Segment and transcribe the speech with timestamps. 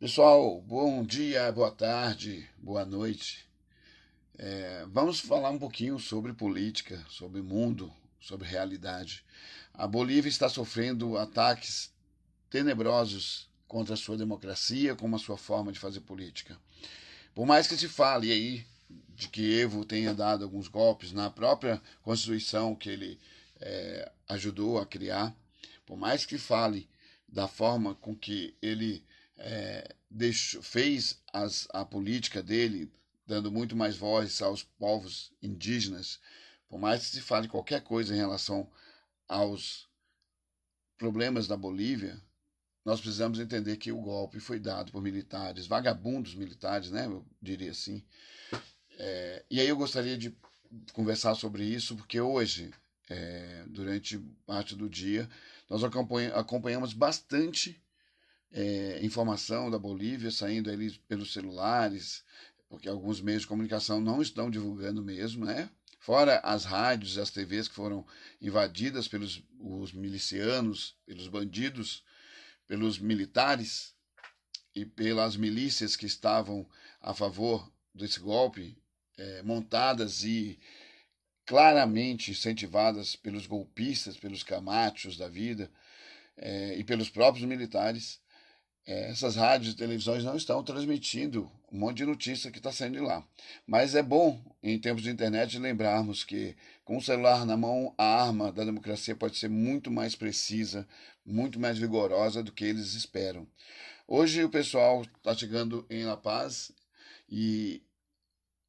[0.00, 3.46] Pessoal, bom dia, boa tarde, boa noite.
[4.38, 9.22] É, vamos falar um pouquinho sobre política, sobre mundo, sobre realidade.
[9.74, 11.92] A Bolívia está sofrendo ataques
[12.48, 16.58] tenebrosos contra a sua democracia, como a sua forma de fazer política.
[17.34, 18.66] Por mais que se fale aí
[19.14, 23.20] de que Evo tenha dado alguns golpes na própria Constituição que ele
[23.60, 25.36] é, ajudou a criar,
[25.84, 26.88] por mais que fale
[27.28, 29.04] da forma com que ele
[29.40, 29.96] é,
[30.62, 32.92] fez as, a política dele,
[33.26, 36.20] dando muito mais voz aos povos indígenas,
[36.68, 38.70] por mais que se fale qualquer coisa em relação
[39.26, 39.88] aos
[40.98, 42.20] problemas da Bolívia,
[42.84, 47.70] nós precisamos entender que o golpe foi dado por militares, vagabundos militares, né, eu diria
[47.70, 48.04] assim.
[48.98, 50.36] É, e aí eu gostaria de
[50.92, 52.70] conversar sobre isso, porque hoje,
[53.08, 55.28] é, durante parte do dia,
[55.68, 57.80] nós acompanhamos bastante
[58.52, 62.24] é, informação da Bolívia saindo ali pelos celulares,
[62.68, 65.70] porque alguns meios de comunicação não estão divulgando mesmo, né?
[65.98, 68.06] Fora as rádios e as TVs que foram
[68.40, 72.02] invadidas pelos os milicianos, pelos bandidos,
[72.66, 73.94] pelos militares
[74.74, 76.66] e pelas milícias que estavam
[77.00, 78.78] a favor desse golpe,
[79.18, 80.58] é, montadas e
[81.44, 85.70] claramente incentivadas pelos golpistas, pelos camachos da vida
[86.36, 88.20] é, e pelos próprios militares
[88.86, 92.94] é, essas rádios e televisões não estão transmitindo um monte de notícia que está saindo
[92.94, 93.26] de lá.
[93.66, 98.22] Mas é bom, em tempos de internet, lembrarmos que com o celular na mão, a
[98.22, 100.88] arma da democracia pode ser muito mais precisa,
[101.24, 103.46] muito mais vigorosa do que eles esperam.
[104.08, 106.72] Hoje o pessoal está chegando em La Paz
[107.28, 107.80] e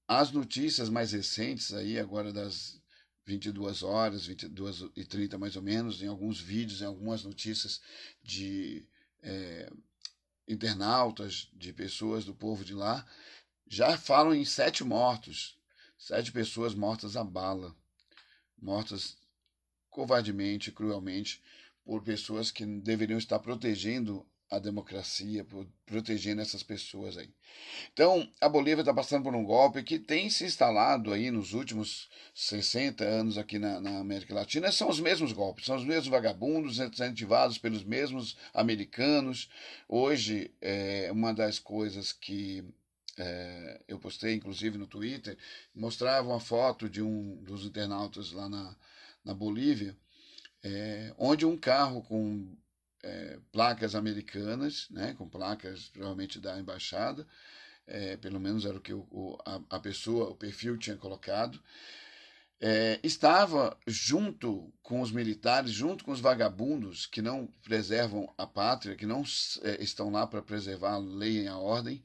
[0.08, 2.80] as notícias mais recentes aí, agora das
[3.25, 7.81] 22 horas, 22 e 30 mais ou menos, em alguns vídeos, em algumas notícias
[8.22, 8.86] de
[9.23, 9.72] é,
[10.47, 13.06] internautas, de pessoas do povo de lá,
[13.67, 15.58] já falam em sete mortos,
[15.97, 17.75] sete pessoas mortas a bala,
[18.62, 19.18] mortas
[19.90, 21.41] covardemente, cruelmente,
[21.84, 25.47] por pessoas que deveriam estar protegendo a democracia,
[25.85, 27.29] protegendo essas pessoas aí.
[27.94, 32.09] Então, a Bolívia está passando por um golpe que tem se instalado aí nos últimos
[32.35, 34.69] 60 anos aqui na, na, América Latina.
[34.69, 39.50] São os mesmos golpes, são os mesmos vagabundos incentivados pelos mesmos americanos.
[39.88, 42.61] Hoje, é, uma das coisas que
[43.17, 45.38] é, eu postei, inclusive no Twitter,
[45.73, 48.75] mostrava uma foto de um dos internautas lá na,
[49.23, 49.95] na Bolívia,
[50.61, 52.53] é, onde um carro com
[53.03, 57.28] é, placas americanas, né, com placas provavelmente da embaixada,
[57.88, 61.61] é, pelo menos era o que o, o, a, a, pessoa, o perfil tinha colocado,
[62.59, 68.95] é, estava junto com os militares, junto com os vagabundos que não preservam a pátria,
[68.95, 69.23] que não
[69.63, 72.03] é, estão lá para preservar a lei e a ordem,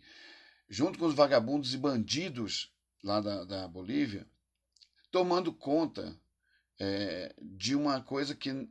[0.69, 2.73] junto com os vagabundos e bandidos
[3.05, 4.27] lá da, da Bolívia,
[5.11, 6.19] tomando conta
[6.79, 8.69] é, de uma coisa que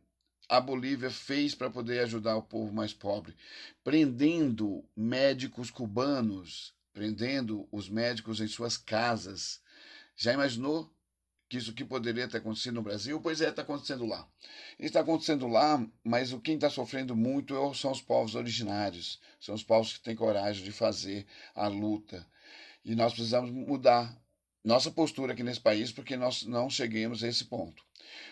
[0.48, 3.36] a Bolívia fez para poder ajudar o povo mais pobre,
[3.84, 9.62] prendendo médicos cubanos, prendendo os médicos em suas casas.
[10.16, 10.90] Já imaginou
[11.50, 13.20] que isso que poderia ter acontecido no Brasil?
[13.22, 14.28] Pois é, está acontecendo lá.
[14.80, 19.54] Está acontecendo lá, mas o quem está sofrendo muito é são os povos originários, são
[19.54, 22.26] os povos que têm coragem de fazer a luta.
[22.84, 24.16] E nós precisamos mudar
[24.66, 27.84] nossa postura aqui nesse país porque nós não cheguemos a esse ponto.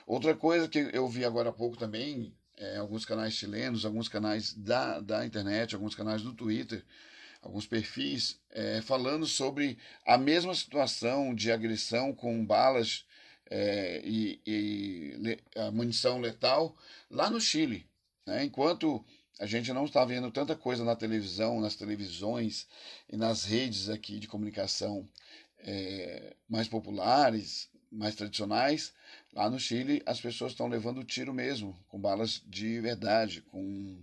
[0.07, 4.51] Outra coisa que eu vi agora há pouco também, é, alguns canais chilenos, alguns canais
[4.53, 6.83] da, da internet, alguns canais do Twitter,
[7.39, 13.05] alguns perfis, é, falando sobre a mesma situação de agressão com balas
[13.50, 15.39] é, e, e le,
[15.71, 16.75] munição letal
[17.11, 17.85] lá no Chile.
[18.25, 18.44] Né?
[18.44, 19.05] Enquanto
[19.39, 22.67] a gente não está vendo tanta coisa na televisão, nas televisões
[23.09, 25.07] e nas redes aqui de comunicação
[25.63, 28.94] é, mais populares, mais tradicionais,
[29.34, 34.01] lá no Chile as pessoas estão levando tiro mesmo, com balas de verdade, com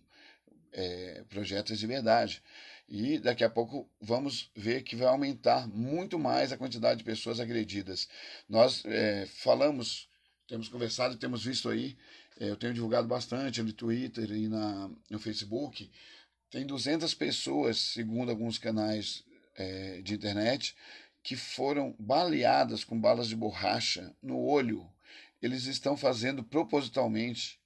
[0.73, 2.43] é, projéteis de verdade.
[2.89, 7.39] E daqui a pouco vamos ver que vai aumentar muito mais a quantidade de pessoas
[7.39, 8.09] agredidas.
[8.49, 10.09] Nós é, falamos,
[10.49, 11.97] temos conversado, temos visto aí,
[12.39, 15.91] é, eu tenho divulgado bastante no Twitter e na, no Facebook,
[16.51, 19.23] tem 200 pessoas, segundo alguns canais
[19.55, 20.75] é, de internet,
[21.23, 24.91] que foram baleadas com balas de borracha no olho.
[25.41, 27.61] Eles estão fazendo propositalmente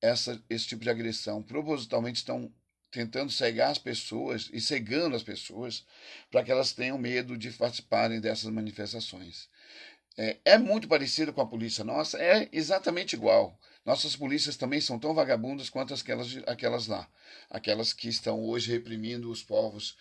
[0.00, 1.42] essa, esse tipo de agressão.
[1.42, 2.52] Propositalmente estão
[2.90, 5.84] tentando cegar as pessoas e cegando as pessoas
[6.30, 9.48] para que elas tenham medo de participarem dessas manifestações.
[10.16, 13.58] é, é muito parecido com a polícia nossa, é exatamente igual.
[13.84, 17.08] Nossas polícias também são tão vagabundas quanto aquelas, aquelas lá,
[17.50, 19.96] aquelas que estão hoje reprimindo os povos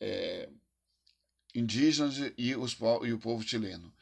[0.00, 0.48] é,
[1.54, 3.92] indígenas e, os, e o povo chileno.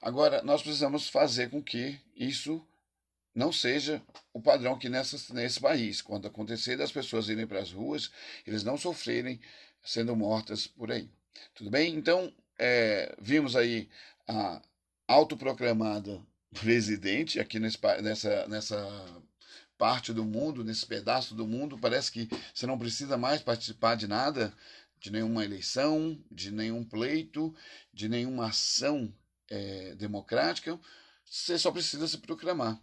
[0.00, 2.64] Agora, nós precisamos fazer com que isso
[3.34, 4.02] não seja
[4.32, 6.02] o padrão que nessa, nesse país.
[6.02, 8.10] Quando acontecer das pessoas irem para as ruas,
[8.46, 9.40] eles não sofrerem
[9.82, 11.08] sendo mortas por aí.
[11.54, 11.94] Tudo bem?
[11.94, 13.88] Então, é, vimos aí
[14.28, 14.60] a
[15.06, 16.20] autoproclamada
[16.60, 19.22] presidente aqui nesse, nessa, nessa
[19.78, 24.06] parte do mundo, nesse pedaço do mundo, parece que você não precisa mais participar de
[24.06, 24.52] nada,
[25.02, 27.52] de nenhuma eleição, de nenhum pleito,
[27.92, 29.12] de nenhuma ação
[29.50, 30.78] é, democrática,
[31.24, 32.80] você só precisa se proclamar.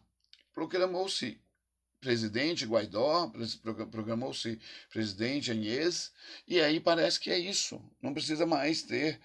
[0.54, 1.39] Proclamou-se
[2.01, 3.31] presidente Guaidó,
[3.89, 4.60] proclamou-se
[4.92, 6.12] presidente Anhes,
[6.45, 7.81] e aí parece que é isso.
[8.01, 9.19] Não precisa mais ter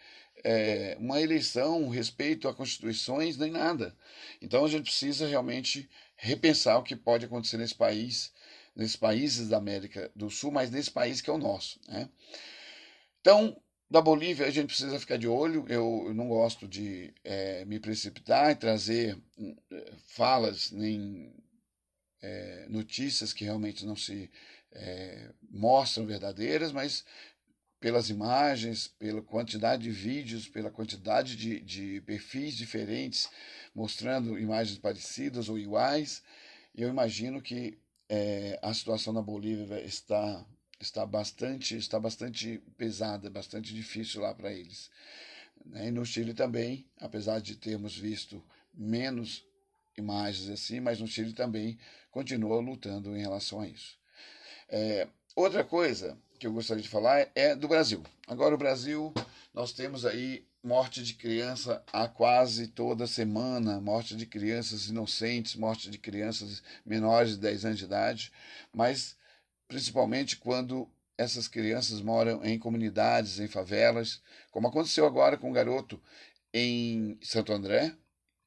[0.44, 3.96] é, uma eleição, um respeito a constituições, nem nada.
[4.40, 8.32] Então a gente precisa realmente repensar o que pode acontecer nesse país,
[8.74, 11.80] nesses países da América do Sul, mas nesse país que é o nosso.
[11.88, 12.08] Né?
[13.24, 13.58] Então,
[13.90, 15.64] da Bolívia a gente precisa ficar de olho.
[15.66, 19.16] Eu, eu não gosto de é, me precipitar e trazer
[19.72, 21.34] é, falas nem
[22.20, 24.30] é, notícias que realmente não se
[24.72, 27.02] é, mostram verdadeiras, mas
[27.80, 33.30] pelas imagens, pela quantidade de vídeos, pela quantidade de, de perfis diferentes
[33.74, 36.22] mostrando imagens parecidas ou iguais.
[36.74, 40.46] Eu imagino que é, a situação na Bolívia está
[40.80, 44.90] está bastante está bastante pesada, bastante difícil lá para eles.
[45.64, 45.88] Né?
[45.88, 48.42] E no Chile também, apesar de termos visto
[48.72, 49.44] menos
[49.96, 51.78] imagens assim, mas no Chile também
[52.10, 53.98] continua lutando em relação a isso.
[54.68, 55.06] É,
[55.36, 58.02] outra coisa que eu gostaria de falar é do Brasil.
[58.26, 59.12] Agora, o Brasil,
[59.52, 65.90] nós temos aí morte de criança a quase toda semana, morte de crianças inocentes, morte
[65.90, 68.32] de crianças menores de 10 anos de idade,
[68.72, 69.16] mas
[69.68, 76.02] principalmente quando essas crianças moram em comunidades, em favelas, como aconteceu agora com um garoto
[76.52, 77.94] em Santo André,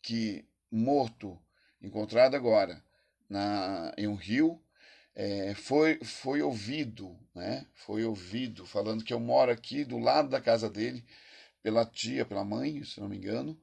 [0.02, 1.40] que morto,
[1.82, 2.84] encontrado agora
[3.30, 4.62] na, em um rio,
[5.16, 7.66] é, foi, foi ouvido, né?
[7.74, 11.04] Foi ouvido falando que eu moro aqui do lado da casa dele,
[11.64, 13.60] pela tia, pela mãe, se não me engano.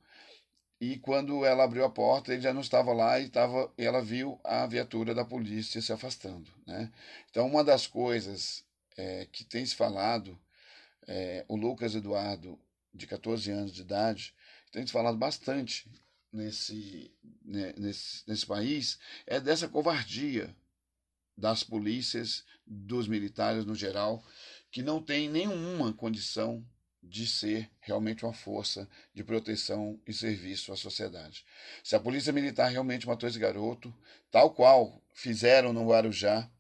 [0.84, 4.38] E quando ela abriu a porta, ele já não estava lá e estava, ela viu
[4.44, 6.50] a viatura da polícia se afastando.
[6.66, 6.92] Né?
[7.31, 8.62] Então, uma das coisas
[8.94, 10.38] é, que tem se falado,
[11.06, 12.60] é, o Lucas Eduardo,
[12.92, 14.34] de 14 anos de idade,
[14.70, 15.90] tem se falado bastante
[16.31, 17.10] nesse,
[17.42, 20.54] né, nesse, nesse país, é dessa covardia
[21.34, 24.22] das polícias, dos militares no geral,
[24.70, 26.62] que não tem nenhuma condição
[27.08, 31.44] de ser realmente uma força de proteção e serviço à sociedade.
[31.82, 33.94] Se a polícia militar realmente matou esse garoto,
[34.30, 36.50] tal qual fizeram no Guarujá,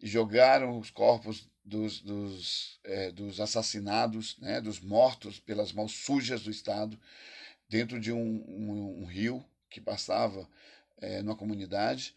[0.00, 6.42] e jogaram os corpos dos, dos, é, dos assassinados, né, dos mortos pelas mãos sujas
[6.42, 6.98] do Estado,
[7.68, 10.48] dentro de um, um, um rio que passava
[11.00, 12.14] é, numa comunidade,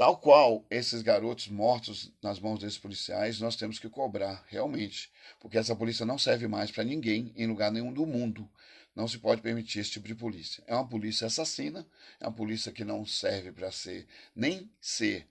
[0.00, 5.58] Tal qual esses garotos mortos nas mãos desses policiais, nós temos que cobrar, realmente, porque
[5.58, 8.48] essa polícia não serve mais para ninguém em lugar nenhum do mundo.
[8.96, 10.64] Não se pode permitir esse tipo de polícia.
[10.66, 11.86] É uma polícia assassina,
[12.18, 15.28] é uma polícia que não serve para ser, nem ser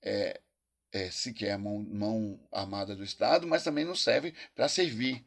[0.00, 0.40] é,
[0.92, 5.24] é, sequer mão, mão armada do Estado, mas também não serve para servir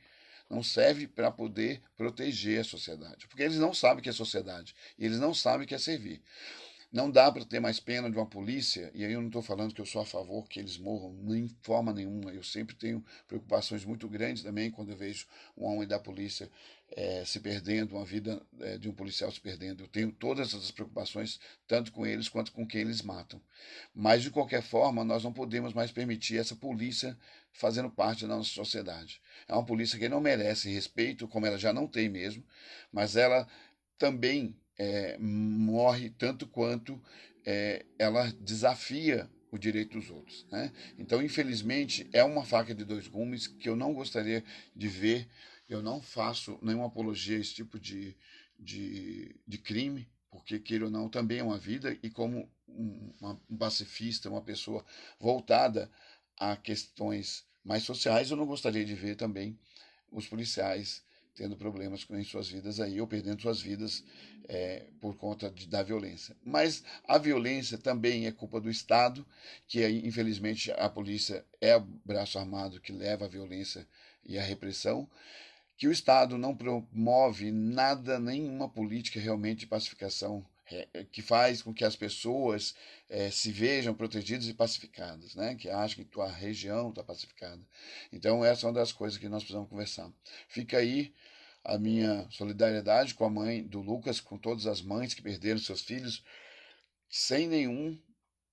[0.47, 5.19] não serve para poder proteger a sociedade, porque eles não sabem que é sociedade eles
[5.19, 6.21] não sabem que é servir.
[6.95, 9.73] Não dá para ter mais pena de uma polícia, e aí eu não estou falando
[9.73, 12.31] que eu sou a favor que eles morram, nem forma nenhuma.
[12.31, 16.49] Eu sempre tenho preocupações muito grandes também quando eu vejo um homem da polícia
[16.95, 19.83] é, se perdendo, uma vida é, de um policial se perdendo.
[19.83, 21.37] Eu tenho todas essas preocupações,
[21.67, 23.41] tanto com eles quanto com quem eles matam.
[23.93, 27.17] Mas, de qualquer forma, nós não podemos mais permitir essa polícia
[27.51, 29.21] fazendo parte da nossa sociedade.
[29.49, 32.41] É uma polícia que não merece respeito, como ela já não tem mesmo,
[32.89, 33.45] mas ela
[33.97, 37.01] também é, morre tanto quanto
[37.45, 40.45] é, ela desafia o direito dos outros.
[40.51, 40.71] Né?
[40.97, 44.43] Então, infelizmente, é uma faca de dois gumes que eu não gostaria
[44.75, 45.27] de ver.
[45.69, 48.15] Eu não faço nenhuma apologia a esse tipo de,
[48.59, 53.13] de, de crime, porque, queira ou não, também é uma vida, e como um,
[53.49, 54.85] um pacifista, uma pessoa
[55.19, 55.89] voltada
[56.37, 59.57] a questões mais sociais, eu não gostaria de ver também
[60.11, 61.03] os policiais
[61.35, 64.03] tendo problemas em suas vidas aí, ou perdendo suas vidas
[64.47, 66.35] é, por conta de, da violência.
[66.43, 69.25] Mas a violência também é culpa do Estado,
[69.67, 73.87] que infelizmente a polícia é o braço armado que leva a violência
[74.25, 75.09] e a repressão,
[75.77, 80.45] que o Estado não promove nada, nenhuma política realmente de pacificação
[81.11, 82.75] que faz com que as pessoas
[83.07, 85.55] é, se vejam protegidas e pacificadas, né?
[85.55, 87.61] que acham que tua região está pacificada.
[88.11, 90.11] Então, essa é uma das coisas que nós precisamos conversar.
[90.47, 91.13] Fica aí
[91.63, 95.81] a minha solidariedade com a mãe do Lucas, com todas as mães que perderam seus
[95.81, 96.23] filhos
[97.09, 97.99] sem nenhum,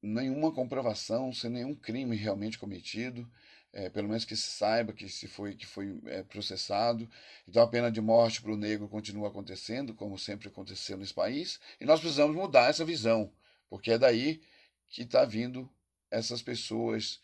[0.03, 3.29] nenhuma comprovação, sem nenhum crime realmente cometido
[3.73, 7.09] é, pelo menos que se saiba que se foi que foi é, processado.
[7.49, 11.59] Então a pena de morte para o negro continua acontecendo, como sempre aconteceu nesse país,
[11.81, 13.33] e nós precisamos mudar essa visão,
[13.69, 14.43] porque é daí
[14.89, 15.71] que está vindo
[16.11, 17.21] essas pessoas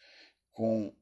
[0.52, 0.94] com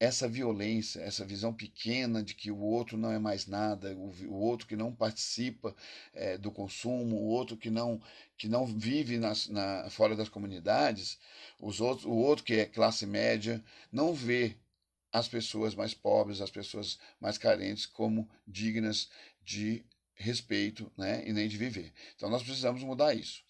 [0.00, 4.66] essa violência, essa visão pequena de que o outro não é mais nada, o, outro
[4.66, 5.74] que não participa
[6.12, 8.00] é, do consumo, o outro que não
[8.36, 11.18] que não vive nas, na, fora das comunidades,
[11.60, 13.62] os outros, o outro que é classe média
[13.92, 14.56] não vê
[15.12, 19.08] as pessoas mais pobres, as pessoas mais carentes, como dignas
[19.42, 19.84] de
[20.14, 21.92] respeito né, e nem de viver.
[22.14, 23.42] Então nós precisamos mudar isso.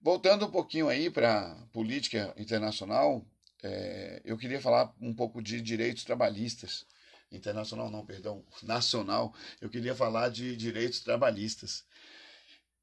[0.00, 3.24] Voltando um pouquinho aí para a política internacional,
[3.62, 6.84] é, eu queria falar um pouco de direitos trabalhistas.
[7.32, 9.34] Internacional não, perdão, nacional.
[9.60, 11.84] Eu queria falar de direitos trabalhistas.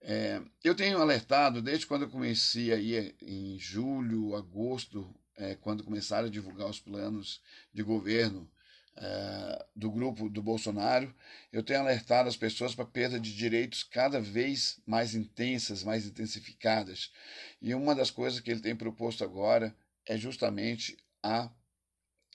[0.01, 6.27] É, eu tenho alertado desde quando eu comecei aí em julho, agosto é, quando começaram
[6.27, 7.41] a divulgar os planos
[7.73, 8.47] de governo
[8.95, 11.13] é, do grupo do Bolsonaro,
[11.51, 17.11] eu tenho alertado as pessoas para perda de direitos cada vez mais intensas, mais intensificadas.
[17.59, 21.49] E uma das coisas que ele tem proposto agora é justamente a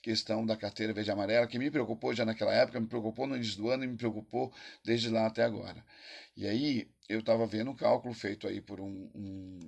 [0.07, 3.57] questão da carteira verde amarela, que me preocupou já naquela época, me preocupou no início
[3.57, 5.83] do ano e me preocupou desde lá até agora.
[6.33, 9.59] E aí eu estava vendo um cálculo feito aí por um, um,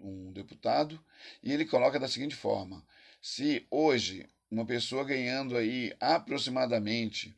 [0.00, 1.04] um deputado,
[1.42, 2.86] e ele coloca da seguinte forma:
[3.20, 7.36] se hoje uma pessoa ganhando aí aproximadamente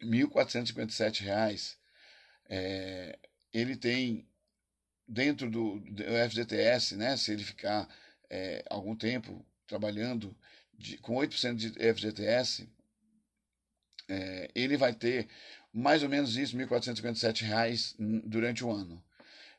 [0.00, 1.76] R$ 1.457,
[2.48, 3.16] é,
[3.52, 4.26] ele tem
[5.06, 7.88] dentro do, do FGTS, né, se ele ficar
[8.28, 10.36] é, algum tempo trabalhando
[10.82, 12.68] de, com 8% de FGTS,
[14.08, 15.28] é, ele vai ter
[15.72, 17.94] mais ou menos isso, R$ 1.457
[18.26, 19.02] durante o ano.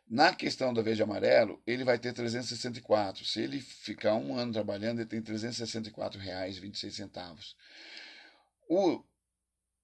[0.07, 3.25] Na questão da verde e amarelo, ele vai ter 364.
[3.25, 7.55] Se ele ficar um ano trabalhando, ele tem R$ 364,26.
[8.69, 9.03] O,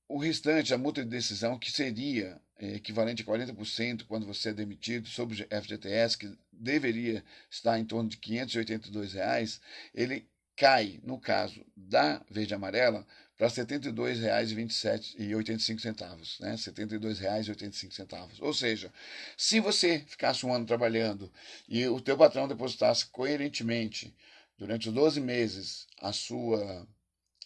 [0.08, 4.54] o restante, a multa de decisão, que seria é, equivalente a 40% quando você é
[4.54, 9.62] demitido sobre FGTS, que deveria estar em torno de 582 reais,
[9.96, 16.52] ele cai, no caso da verde amarela, para R$ 72,85, né?
[16.52, 18.42] R$ 72,85.
[18.42, 18.92] Ou seja,
[19.38, 21.32] se você ficasse um ano trabalhando
[21.70, 24.14] e o teu patrão depositasse coerentemente
[24.58, 26.86] durante os 12 meses a sua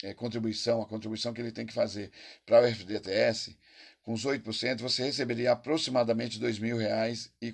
[0.01, 2.11] é, contribuição, a contribuição que ele tem que fazer
[2.47, 3.55] para o FGTS,
[4.01, 7.29] com os 8%, você receberia aproximadamente R$ 2.040.
[7.39, 7.51] R$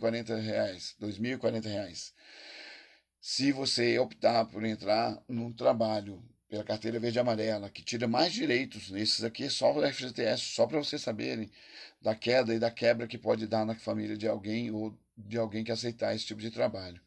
[1.01, 2.13] 2.040
[3.21, 8.33] se você optar por entrar num trabalho pela carteira verde e amarela, que tira mais
[8.33, 11.51] direitos, nesses aqui só o FGTS, só para vocês saberem
[12.01, 15.63] da queda e da quebra que pode dar na família de alguém ou de alguém
[15.63, 16.99] que aceitar esse tipo de trabalho.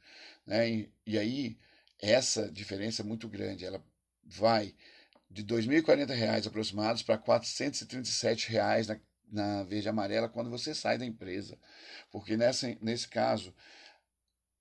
[0.46, 0.70] Né?
[0.70, 1.58] E, e aí,
[2.00, 3.82] essa diferença é muito grande, ela
[4.24, 4.74] vai
[5.30, 9.00] de R$ 2.040 aproximados para 437 reais na,
[9.30, 11.58] na verde e amarela quando você sai da empresa.
[12.10, 13.54] Porque nessa, nesse caso,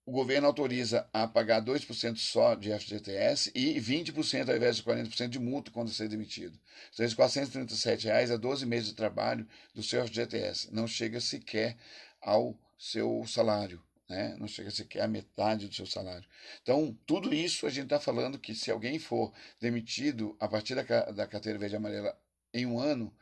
[0.06, 5.30] o governo autoriza a pagar 2% só de FGTS e 20% ao invés de 40%
[5.30, 6.60] de multa quando ser demitido.
[6.94, 10.74] Então, 437 reais é 12 meses de trabalho do seu FGTS.
[10.74, 11.78] Não chega sequer
[12.20, 13.82] ao seu salário.
[14.10, 14.36] Né?
[14.40, 16.28] Não chega sequer à metade do seu salário.
[16.62, 21.12] Então, tudo isso a gente está falando que se alguém for demitido a partir da,
[21.12, 22.20] da carteira verde e amarela
[22.54, 23.16] em um ano,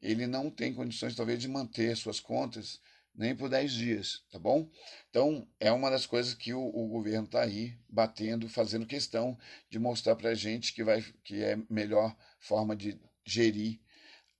[0.00, 2.80] ele não tem condições, talvez, de manter suas contas
[3.18, 4.70] nem por 10 dias, tá bom?
[5.10, 9.36] Então, é uma das coisas que o, o governo está aí batendo, fazendo questão
[9.68, 13.80] de mostrar para a gente que, vai, que é melhor forma de gerir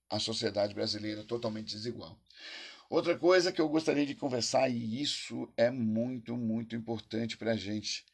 [0.09, 2.17] a sociedade brasileira totalmente desigual.
[2.89, 7.57] Outra coisa que eu gostaria de conversar, e isso é muito, muito importante para a
[7.57, 8.07] gente,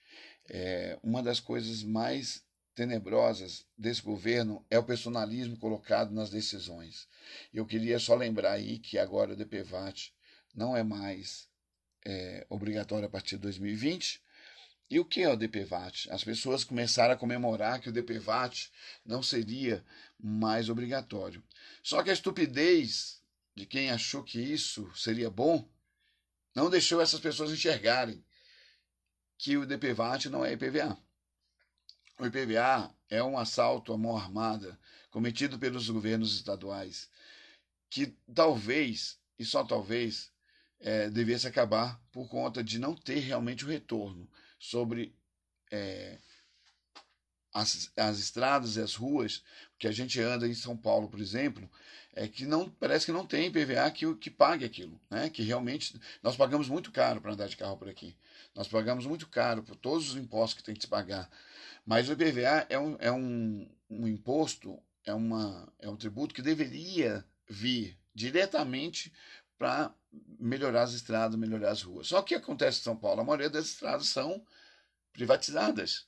[0.49, 2.43] é uma das coisas mais
[2.75, 7.07] tenebrosas desse governo é o personalismo colocado nas decisões.
[7.53, 10.13] Eu queria só lembrar aí que agora o DPVAT
[10.55, 11.49] não é mais
[12.05, 14.23] é, obrigatório a partir de 2020.
[14.91, 16.11] E o que é o DPVAT?
[16.11, 18.71] As pessoas começaram a comemorar que o DPVAT
[19.05, 19.85] não seria
[20.23, 21.43] mais obrigatório.
[21.83, 23.23] Só que a estupidez
[23.55, 25.69] de quem achou que isso seria bom
[26.55, 28.25] não deixou essas pessoas enxergarem
[29.37, 30.97] que o DPVAT não é IPVA.
[32.19, 34.79] O IPVA é um assalto à mão armada
[35.11, 37.11] cometido pelos governos estaduais
[37.95, 40.33] que talvez, e só talvez,
[40.81, 44.29] é, devesse acabar por conta de não ter realmente o retorno
[44.59, 45.15] sobre
[45.71, 46.19] é,
[47.55, 49.43] as, as estradas e as ruas
[49.79, 51.71] que a gente anda em São Paulo, por exemplo,
[52.13, 55.31] é que não parece que não tem PVA que, que pague aquilo, né?
[55.31, 58.17] Que realmente nós pagamos muito caro para andar de carro por aqui.
[58.55, 61.31] Nós pagamos muito caro por todos os impostos que tem que se pagar.
[61.87, 66.43] Mas o IPVA é um, é um, um imposto, é, uma, é um tributo que
[66.43, 69.13] deveria vir diretamente
[69.65, 69.95] para
[70.39, 72.09] melhorar as estradas, melhorar as ruas.
[72.09, 74.45] Só que acontece em São Paulo, a maioria das estradas são
[75.11, 76.07] privatizadas.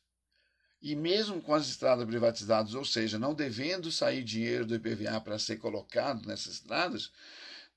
[0.82, 5.38] E mesmo com as estradas privatizadas, ou seja, não devendo sair dinheiro do IPVA para
[5.38, 7.10] ser colocado nessas estradas,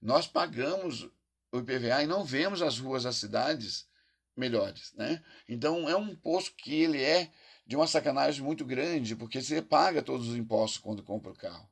[0.01, 1.09] nós pagamos
[1.50, 3.88] o IPVA e não vemos as ruas das cidades
[4.36, 5.24] melhores, né?
[5.48, 7.31] Então é um imposto que ele é
[7.65, 11.69] de uma sacanagem muito grande, porque você paga todos os impostos quando compra o carro.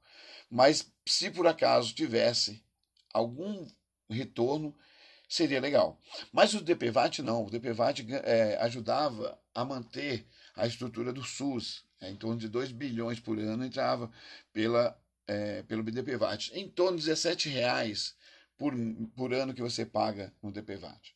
[0.49, 2.63] Mas se por acaso tivesse
[3.13, 3.67] algum
[4.13, 4.75] retorno,
[5.27, 5.99] seria legal.
[6.31, 11.85] Mas o DPVAT não, o DPVAT é, ajudava a manter a estrutura do SUS.
[11.99, 14.11] É, em torno de 2 bilhões por ano entrava
[14.53, 14.97] pela,
[15.27, 16.51] é, pelo DPVAT.
[16.53, 18.15] Em torno de 17 reais
[18.57, 18.73] por,
[19.15, 21.15] por ano que você paga no DPVAT.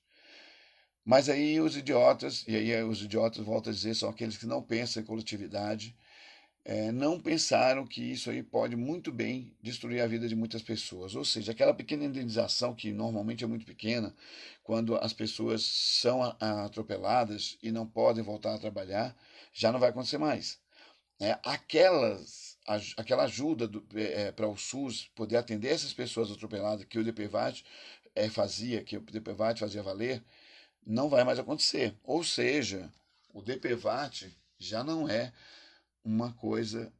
[1.03, 4.61] Mas aí os idiotas, e aí os idiotas, volto a dizer, são aqueles que não
[4.61, 5.95] pensam em coletividade,
[6.63, 11.15] é, não pensaram que isso aí pode muito bem destruir a vida de muitas pessoas.
[11.15, 14.15] Ou seja, aquela pequena indenização, que normalmente é muito pequena,
[14.63, 19.15] quando as pessoas são atropeladas e não podem voltar a trabalhar,
[19.53, 20.59] já não vai acontecer mais.
[21.19, 22.57] É, aquelas,
[22.97, 27.63] aquela ajuda é, para o SUS poder atender essas pessoas atropeladas que o DPVAT
[28.31, 30.23] fazia, que o DPVAT fazia valer,
[30.85, 31.95] não vai mais acontecer.
[32.03, 32.91] Ou seja,
[33.33, 35.31] o DPVAT já não é
[36.03, 36.91] uma coisa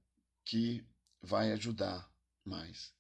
[0.44, 0.84] que
[1.22, 2.10] vai ajudar
[2.44, 2.94] mais.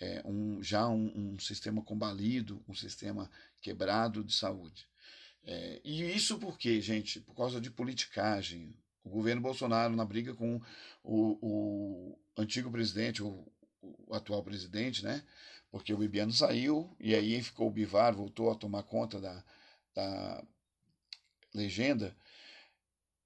[0.00, 3.30] É um, já um, um sistema combalido, um sistema
[3.60, 4.86] quebrado de saúde.
[5.44, 7.20] É, e isso por quê, gente?
[7.20, 8.74] Por causa de politicagem.
[9.02, 10.60] O governo Bolsonaro, na briga com
[11.02, 15.24] o, o antigo presidente, o, o atual presidente, né?
[15.70, 19.44] Porque o Bibiano saiu e aí ficou o Bivar, voltou a tomar conta da,
[19.94, 20.44] da
[21.54, 22.16] legenda.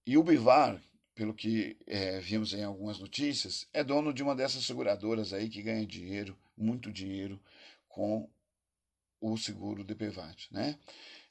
[0.07, 0.81] E o Bivar,
[1.15, 5.63] pelo que é, vimos em algumas notícias, é dono de uma dessas seguradoras aí que
[5.63, 7.41] ganha dinheiro, muito dinheiro,
[7.89, 8.29] com
[9.21, 10.79] o seguro DPVAT, né?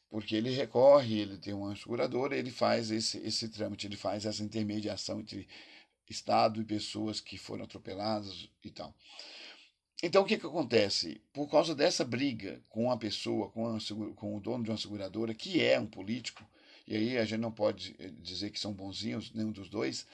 [0.09, 4.43] Porque ele recorre, ele tem uma seguradora, ele faz esse, esse trâmite, ele faz essa
[4.43, 5.47] intermediação entre
[6.09, 8.93] Estado e pessoas que foram atropeladas e tal.
[10.03, 11.21] Então, o que, que acontece?
[11.31, 13.77] Por causa dessa briga com a pessoa, com, a,
[14.15, 16.43] com o dono de uma seguradora, que é um político,
[16.87, 20.05] e aí a gente não pode eh, dizer que são bonzinhos, nenhum dos dois.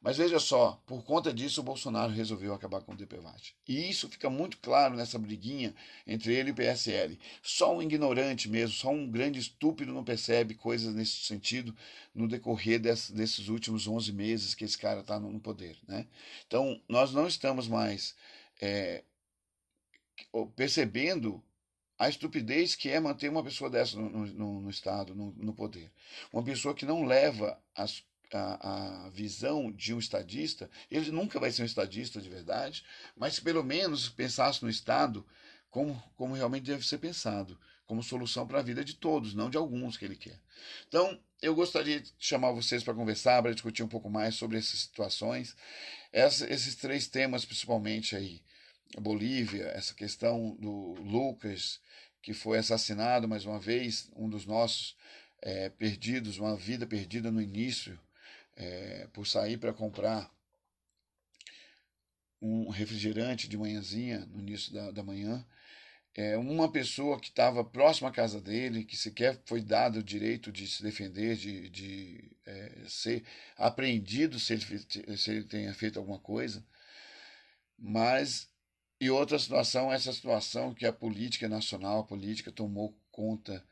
[0.00, 3.54] Mas veja só, por conta disso o Bolsonaro resolveu acabar com o DPVAT.
[3.66, 5.74] E isso fica muito claro nessa briguinha
[6.06, 7.18] entre ele e o PSL.
[7.42, 11.74] Só um ignorante mesmo, só um grande estúpido não percebe coisas nesse sentido
[12.14, 15.78] no decorrer desse, desses últimos 11 meses que esse cara está no poder.
[15.88, 16.06] Né?
[16.46, 18.14] Então, nós não estamos mais
[18.60, 19.02] é,
[20.54, 21.42] percebendo
[21.98, 25.92] a estupidez que é manter uma pessoa dessa no, no, no Estado, no, no, poder.
[26.32, 28.02] Uma pessoa que não leva as,
[28.32, 32.84] a, a, visão de um estadista, ele nunca vai ser um estadista de verdade,
[33.16, 35.24] mas pelo menos pensasse no Estado
[35.70, 39.56] como, como realmente deve ser pensado, como solução para a vida de todos, não de
[39.56, 40.40] alguns que ele quer.
[40.88, 44.80] Então, eu gostaria de chamar vocês para conversar, para discutir um pouco mais sobre essas
[44.80, 45.54] situações,
[46.12, 48.42] essa, esses três temas principalmente aí
[49.00, 51.80] Bolívia, essa questão do Lucas,
[52.22, 54.96] que foi assassinado mais uma vez, um dos nossos
[55.42, 57.98] é, perdidos, uma vida perdida no início,
[58.56, 60.32] é, por sair para comprar
[62.40, 65.44] um refrigerante de manhãzinha, no início da, da manhã.
[66.14, 70.52] É, uma pessoa que estava próxima à casa dele, que sequer foi dado o direito
[70.52, 73.24] de se defender, de, de é, ser
[73.56, 76.64] apreendido se ele, se ele tenha feito alguma coisa.
[77.76, 78.48] Mas
[79.04, 83.62] e outra situação, essa situação que a política nacional, a política tomou conta,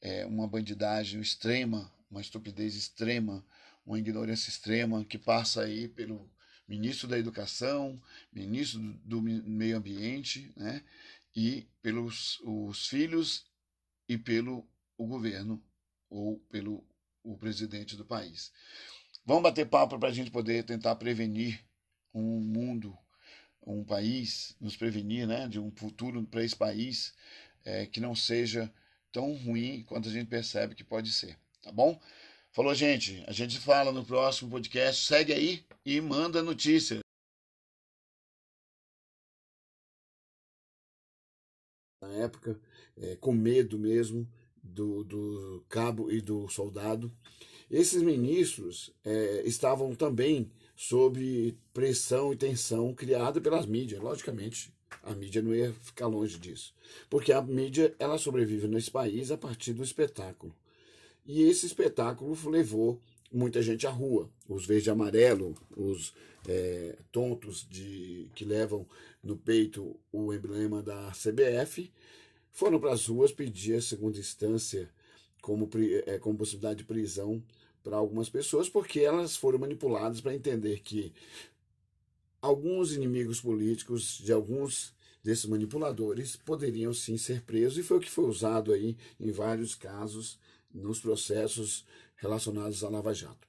[0.00, 3.44] é, uma bandidagem extrema, uma estupidez extrema,
[3.84, 6.26] uma ignorância extrema que passa aí pelo
[6.66, 8.00] ministro da Educação,
[8.32, 10.82] ministro do Meio Ambiente, né,
[11.36, 13.44] e pelos os filhos
[14.08, 14.66] e pelo
[14.96, 15.62] o governo
[16.08, 16.82] ou pelo
[17.22, 18.50] o presidente do país.
[19.26, 21.62] Vamos bater papo para a gente poder tentar prevenir
[22.14, 22.96] um mundo
[23.66, 27.14] um país, nos prevenir né, de um futuro para esse país
[27.64, 28.72] é, que não seja
[29.12, 31.36] tão ruim quanto a gente percebe que pode ser.
[31.62, 32.00] Tá bom?
[32.52, 33.22] Falou, gente.
[33.26, 35.06] A gente fala no próximo podcast.
[35.06, 37.00] Segue aí e manda notícias.
[42.00, 42.58] na época,
[42.96, 44.26] é, com medo mesmo
[44.62, 47.12] do, do cabo e do soldado.
[47.70, 54.72] Esses ministros é, estavam também sob pressão e tensão criada pelas mídias, logicamente.
[55.02, 56.74] A mídia não ia ficar longe disso,
[57.10, 60.56] porque a mídia ela sobrevive nesse país a partir do espetáculo.
[61.26, 62.98] E esse espetáculo levou
[63.30, 64.30] muita gente à rua.
[64.48, 66.14] Os verde e amarelo, os
[66.48, 68.86] é, tontos de, que levam
[69.22, 71.92] no peito o emblema da CBF,
[72.52, 74.88] foram para as ruas pedir a segunda instância
[75.42, 75.68] como,
[76.06, 77.42] é, como possibilidade de prisão
[77.82, 81.12] para algumas pessoas, porque elas foram manipuladas para entender que
[82.40, 88.10] alguns inimigos políticos de alguns desses manipuladores poderiam sim ser presos, e foi o que
[88.10, 90.38] foi usado aí em vários casos
[90.72, 91.84] nos processos
[92.16, 93.46] relacionados à Lava Jato.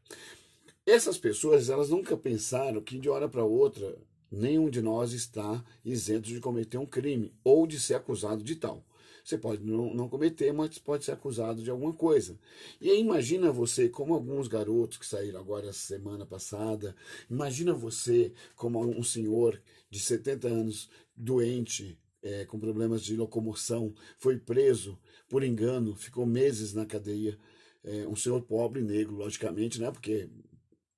[0.85, 3.97] Essas pessoas, elas nunca pensaram que de hora para outra
[4.31, 8.83] nenhum de nós está isento de cometer um crime ou de ser acusado de tal.
[9.23, 12.37] Você pode não, não cometer, mas pode ser acusado de alguma coisa.
[12.79, 16.95] E aí imagina você, como alguns garotos que saíram agora semana passada,
[17.29, 24.37] imagina você como um senhor de 70 anos, doente, é, com problemas de locomoção, foi
[24.37, 27.37] preso por engano, ficou meses na cadeia.
[27.83, 29.89] É, um senhor pobre, negro, logicamente, né?
[29.89, 30.29] Porque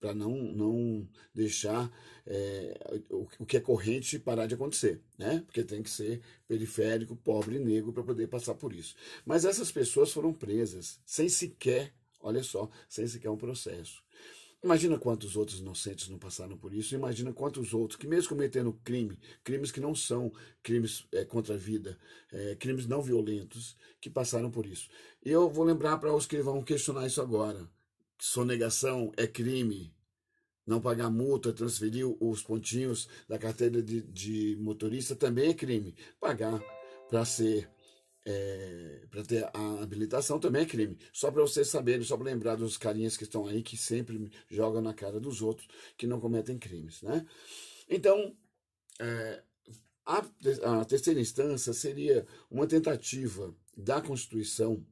[0.04, 1.90] para não, não deixar
[2.28, 5.42] é, o, o, que é corrente parar de acontecer, né?
[5.46, 8.96] Porque tem que ser periférico, pobre negro para poder passar por isso.
[9.26, 14.04] Mas essas pessoas foram presas sem sequer, olha só, sem sequer um processo.
[14.62, 16.94] Imagina quantos outros inocentes não passaram por isso.
[16.94, 21.58] Imagina quantos outros que, mesmo cometendo crime, crimes que não são crimes é, contra a
[21.58, 21.98] vida,
[22.30, 24.90] é, crimes não violentos, que passaram por isso.
[25.26, 27.70] E eu vou lembrar para os que vão questionar isso agora
[28.24, 29.94] sonegação é crime.
[30.66, 35.94] Não pagar multa, transferir os pontinhos da carteira de, de motorista também é crime.
[36.22, 36.64] Pagar
[37.10, 37.70] para ser
[38.26, 40.98] é, para ter a habilitação também é crime.
[41.12, 44.82] Só para vocês saberem, só para lembrar dos carinhas que estão aí que sempre jogam
[44.82, 47.26] na cara dos outros que não cometem crimes, né?
[47.90, 48.34] Então,
[49.02, 49.44] é,
[50.06, 50.26] a,
[50.80, 54.86] a terceira instância seria uma tentativa da Constituição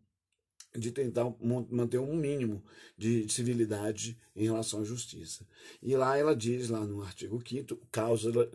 [0.76, 1.26] de tentar
[1.70, 2.64] manter um mínimo
[2.98, 5.46] de civilidade em relação à justiça.
[5.82, 8.50] E lá ela diz, lá no artigo 5 cláusula,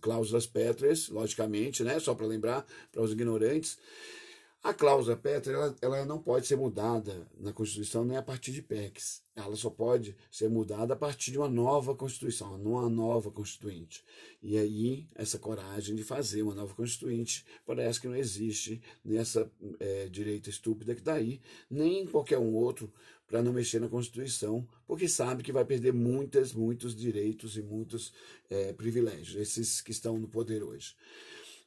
[0.00, 3.78] cláusulas pétreas, logicamente, né, só para lembrar para os ignorantes,
[4.62, 8.62] a cláusula pétrea ela, ela, não pode ser mudada na Constituição nem a partir de
[8.62, 9.22] PECs.
[9.34, 14.04] Ela só pode ser mudada a partir de uma nova Constituição, uma nova Constituinte.
[14.40, 20.06] E aí, essa coragem de fazer uma nova Constituinte parece que não existe nessa é,
[20.08, 22.92] direita estúpida que está aí, nem em qualquer um outro,
[23.26, 28.12] para não mexer na Constituição, porque sabe que vai perder muitos, muitos direitos e muitos
[28.50, 30.94] é, privilégios, esses que estão no poder hoje.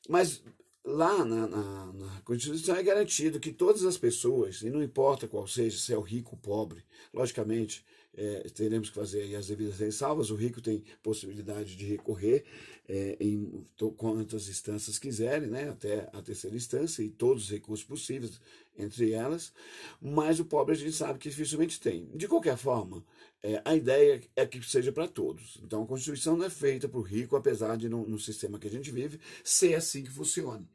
[0.08, 0.44] Mas
[0.86, 5.48] lá na, na, na, Constituição é garantido que todas as pessoas, e não importa qual
[5.48, 7.84] seja, se é o rico ou pobre, logicamente
[8.16, 12.46] é, teremos que fazer as devidas ressalvas, o rico tem possibilidade de recorrer
[12.88, 13.66] é, em
[13.98, 18.40] quantas instâncias quiserem, né, até a terceira instância, e todos os recursos possíveis
[18.78, 19.52] entre elas,
[20.00, 22.10] mas o pobre a gente sabe que dificilmente tem.
[22.14, 23.04] De qualquer forma,
[23.42, 25.60] é, a ideia é que seja para todos.
[25.64, 28.68] Então a Constituição não é feita para o rico, apesar de no, no sistema que
[28.68, 30.68] a gente vive ser assim que funcione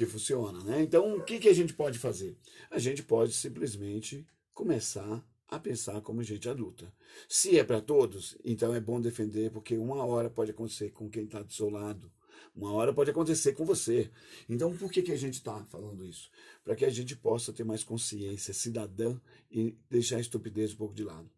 [0.00, 0.80] que funciona, né?
[0.80, 2.34] Então, o que, que a gente pode fazer?
[2.70, 6.90] A gente pode simplesmente começar a pensar como gente adulta.
[7.28, 11.24] Se é para todos, então é bom defender, porque uma hora pode acontecer com quem
[11.24, 12.10] está do seu lado,
[12.56, 14.10] uma hora pode acontecer com você.
[14.48, 16.30] Então, por que, que a gente está falando isso?
[16.64, 20.94] Para que a gente possa ter mais consciência cidadã e deixar a estupidez um pouco
[20.94, 21.28] de lado.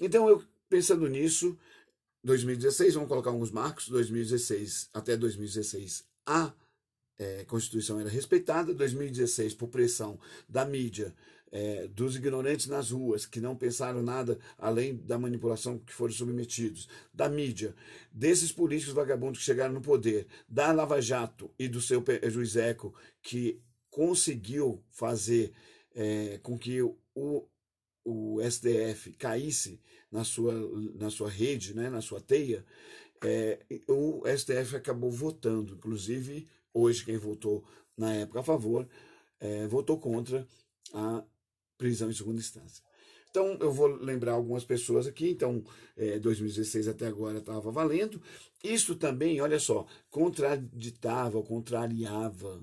[0.00, 1.58] Então, eu pensando nisso,
[2.22, 6.52] 2016, vamos colocar alguns marcos, 2016 até 2016, a
[7.18, 11.14] é, Constituição era respeitada, 2016, por pressão da mídia,
[11.50, 16.88] é, dos ignorantes nas ruas, que não pensaram nada além da manipulação que foram submetidos,
[17.12, 17.74] da mídia,
[18.12, 22.94] desses políticos vagabundos que chegaram no poder, da Lava Jato e do seu juiz Eco,
[23.22, 25.52] que conseguiu fazer
[25.94, 27.48] é, com que o,
[28.04, 30.54] o STF caísse na sua,
[30.94, 32.64] na sua rede, né, na sua teia,
[33.24, 36.46] é, o STF acabou votando, inclusive
[36.78, 37.64] Hoje, quem votou
[37.96, 38.88] na época a favor,
[39.40, 40.46] é, votou contra
[40.94, 41.24] a
[41.76, 42.84] prisão em segunda instância.
[43.28, 45.30] Então, eu vou lembrar algumas pessoas aqui.
[45.30, 45.64] Então,
[45.96, 48.22] é, 2016 até agora estava valendo.
[48.62, 52.62] Isso também, olha só, contraditava, contrariava,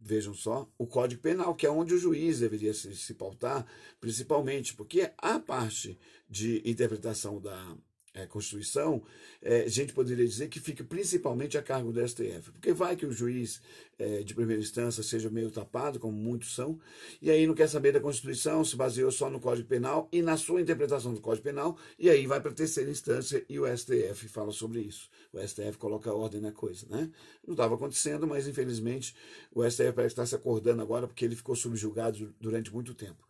[0.00, 3.64] vejam só, o Código Penal, que é onde o juiz deveria se, se pautar,
[4.00, 5.96] principalmente porque a parte
[6.28, 7.76] de interpretação da
[8.14, 9.02] é, Constituição,
[9.42, 12.52] é, a gente poderia dizer que fica principalmente a cargo do STF.
[12.52, 13.60] Porque vai que o juiz
[13.98, 16.78] é, de primeira instância seja meio tapado, como muitos são,
[17.20, 20.36] e aí não quer saber da Constituição, se baseou só no Código Penal e na
[20.36, 24.28] sua interpretação do Código Penal, e aí vai para a terceira instância e o STF
[24.28, 25.10] fala sobre isso.
[25.32, 26.86] O STF coloca ordem na coisa.
[26.88, 27.10] Né?
[27.44, 29.14] Não estava acontecendo, mas infelizmente
[29.52, 33.24] o STF parece estar se acordando agora porque ele ficou subjugado durante muito tempo.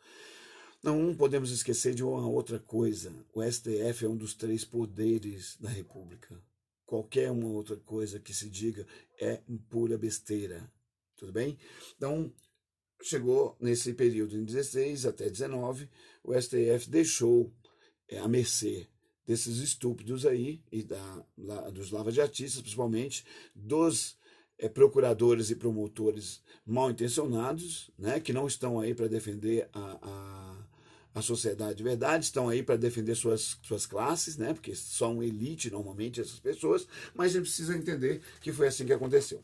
[0.84, 3.10] Não podemos esquecer de uma outra coisa.
[3.32, 6.38] O STF é um dos três poderes da República.
[6.84, 8.86] Qualquer uma outra coisa que se diga
[9.18, 10.70] é pura besteira.
[11.16, 11.56] Tudo bem?
[11.96, 12.30] Então,
[13.02, 15.88] chegou nesse período, em 16 até 19,
[16.22, 17.50] o STF deixou
[18.06, 18.86] é, a mercê
[19.26, 24.18] desses estúpidos aí, e da, lá, dos lava-jatistas, principalmente, dos
[24.58, 30.63] é, procuradores e promotores mal intencionados, né, que não estão aí para defender a, a
[31.14, 34.52] a sociedade de verdade, estão aí para defender suas, suas classes, né?
[34.52, 38.92] porque são elite normalmente essas pessoas, mas a gente precisa entender que foi assim que
[38.92, 39.42] aconteceu.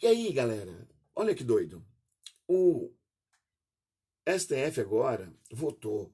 [0.00, 0.72] E aí, galera,
[1.16, 1.84] olha que doido.
[2.46, 2.92] O
[4.24, 6.12] STF agora votou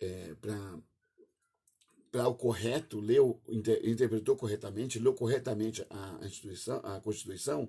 [0.00, 7.68] é, para o correto, leu, inter, interpretou corretamente, leu corretamente a, instituição, a Constituição,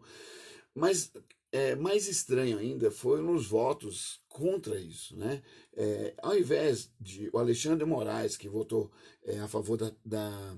[0.74, 1.12] mas
[1.52, 5.16] é, mais estranho ainda foi nos votos contra isso.
[5.18, 5.44] Né?
[5.76, 8.92] É, ao invés de o Alexandre Moraes, que votou
[9.24, 10.58] é, a favor da, da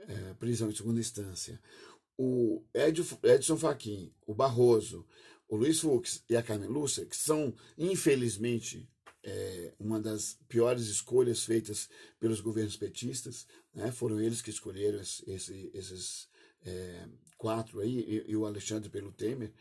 [0.00, 1.60] é, prisão em segunda instância,
[2.16, 2.62] o
[3.22, 5.06] Edson Fachin, o Barroso,
[5.48, 8.88] o Luiz Fux e a Carmen Lúcia, que são, infelizmente,
[9.22, 11.88] é, uma das piores escolhas feitas
[12.18, 13.90] pelos governos petistas, né?
[13.90, 16.28] foram eles que escolheram esse, esses
[16.62, 19.52] é, quatro aí, e, e, o Alexandre pelo Temer.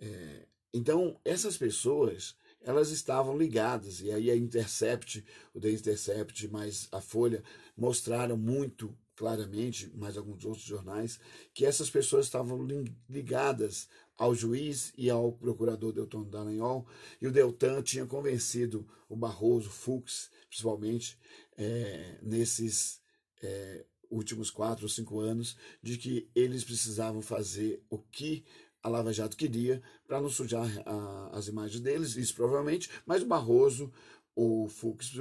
[0.00, 6.88] É, então, essas pessoas, elas estavam ligadas, e aí a Intercept, o The Intercept, mais
[6.90, 7.42] a Folha,
[7.76, 11.20] mostraram muito claramente, mais alguns outros jornais,
[11.52, 12.66] que essas pessoas estavam
[13.08, 16.86] ligadas ao juiz e ao procurador Deltan Dallagnol,
[17.20, 21.18] e o Deltan tinha convencido o Barroso, Fux, principalmente,
[21.56, 23.00] é, nesses
[23.42, 28.44] é, últimos quatro ou cinco anos, de que eles precisavam fazer o que
[28.82, 33.26] a Lava Jato queria para não sujar a, as imagens deles, isso provavelmente, mas o
[33.26, 33.92] Barroso,
[34.34, 35.12] o Fux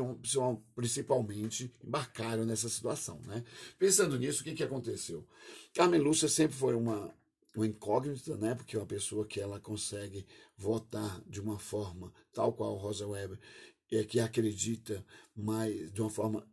[0.74, 3.20] principalmente embarcaram nessa situação.
[3.26, 3.44] Né?
[3.78, 5.26] Pensando nisso, o que, que aconteceu?
[5.74, 7.14] Carmen Lúcia sempre foi uma,
[7.56, 8.56] uma incógnita, né?
[8.56, 10.26] porque é uma pessoa que ela consegue
[10.58, 13.38] votar de uma forma tal qual Rosa Weber,
[13.92, 16.48] é, que acredita mais de uma forma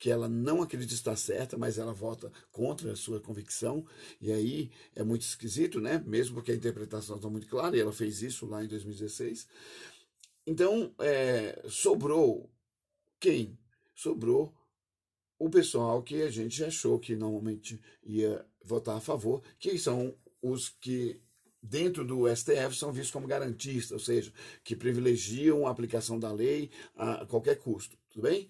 [0.00, 3.84] que ela não acredita estar certa, mas ela vota contra a sua convicção,
[4.18, 6.02] e aí é muito esquisito, né?
[6.06, 9.46] Mesmo porque a interpretação está muito clara, e ela fez isso lá em 2016.
[10.46, 12.50] Então, é, sobrou
[13.20, 13.58] quem?
[13.94, 14.54] Sobrou
[15.38, 20.70] o pessoal que a gente achou que normalmente ia votar a favor, que são os
[20.70, 21.20] que
[21.62, 24.32] dentro do STF são vistos como garantistas, ou seja,
[24.64, 28.48] que privilegiam a aplicação da lei a qualquer custo, tudo bem?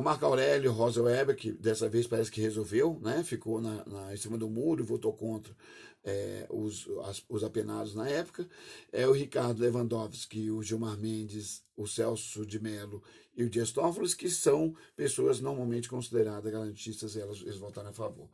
[0.00, 3.22] Marco Aurélio Rosa Weber, que dessa vez parece que resolveu, né?
[3.22, 5.54] ficou na, na em cima do muro e votou contra
[6.02, 8.48] é, os, as, os apenados na época.
[8.92, 13.02] É o Ricardo Lewandowski, o Gilmar Mendes, o Celso de Mello
[13.36, 18.28] e o Dias Toffoli, que são pessoas normalmente consideradas garantistas, elas, eles votaram a favor.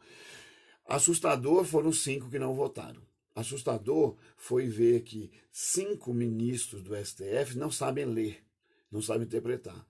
[0.86, 3.02] Assustador foram os cinco que não votaram.
[3.34, 8.44] Assustador foi ver que cinco ministros do STF não sabem ler,
[8.90, 9.89] não sabem interpretar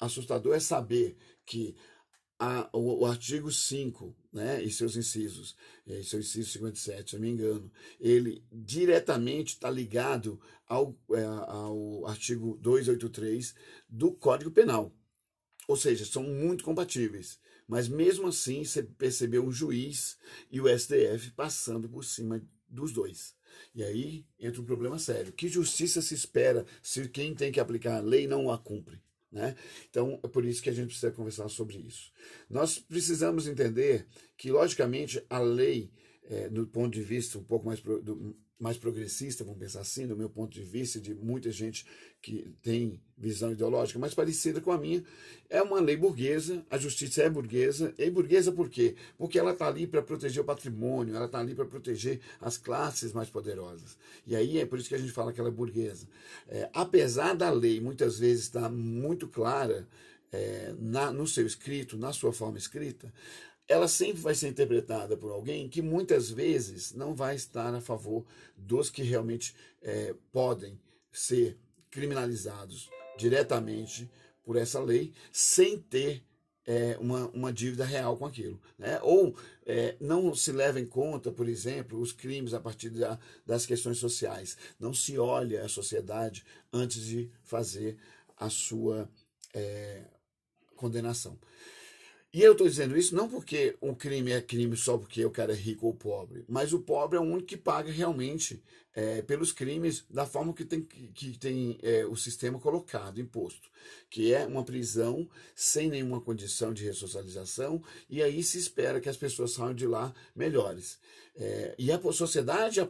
[0.00, 1.74] assustador é saber que
[2.38, 5.54] a, o, o, artigo 5, né, e seus incisos,
[5.86, 11.22] e seu inciso 57, se eu não me engano, ele diretamente está ligado ao, é,
[11.22, 13.54] ao artigo 283
[13.88, 14.92] do Código Penal.
[15.68, 17.38] Ou seja, são muito compatíveis.
[17.68, 20.18] Mas mesmo assim, você percebeu o juiz
[20.50, 23.36] e o STF passando por cima dos dois.
[23.74, 25.32] E aí entra um problema sério.
[25.32, 29.00] Que justiça se espera se quem tem que aplicar a lei não a cumpre?
[29.32, 29.56] Né?
[29.88, 32.12] Então, é por isso que a gente precisa conversar sobre isso.
[32.50, 35.90] Nós precisamos entender que, logicamente, a lei,
[36.24, 40.16] é, do ponto de vista um pouco mais, do, mais progressista, vamos pensar assim, do
[40.16, 41.84] meu ponto de vista, de muita gente
[42.22, 45.02] que tem visão ideológica mais parecida com a minha,
[45.50, 48.94] é uma lei burguesa, a justiça é burguesa, e burguesa por quê?
[49.18, 53.12] Porque ela está ali para proteger o patrimônio, ela está ali para proteger as classes
[53.12, 53.98] mais poderosas.
[54.24, 56.06] E aí é por isso que a gente fala que ela é burguesa.
[56.46, 59.88] É, apesar da lei muitas vezes estar muito clara
[60.30, 63.12] é, na, no seu escrito, na sua forma escrita,
[63.72, 68.24] ela sempre vai ser interpretada por alguém que muitas vezes não vai estar a favor
[68.54, 70.78] dos que realmente é, podem
[71.10, 71.58] ser
[71.90, 74.10] criminalizados diretamente
[74.44, 76.22] por essa lei, sem ter
[76.66, 78.60] é, uma, uma dívida real com aquilo.
[78.78, 79.00] Né?
[79.02, 83.64] Ou é, não se leva em conta, por exemplo, os crimes a partir da, das
[83.64, 84.54] questões sociais.
[84.78, 87.96] Não se olha a sociedade antes de fazer
[88.36, 89.08] a sua
[89.54, 90.02] é,
[90.76, 91.38] condenação.
[92.34, 95.52] E eu estou dizendo isso não porque um crime é crime só porque o cara
[95.52, 98.62] é rico ou pobre, mas o pobre é o único que paga realmente
[98.94, 103.68] é, pelos crimes da forma que tem, que tem é, o sistema colocado, imposto,
[104.08, 109.16] que é uma prisão sem nenhuma condição de ressocialização, e aí se espera que as
[109.16, 110.98] pessoas saiam de lá melhores.
[111.34, 112.80] É, e a sociedade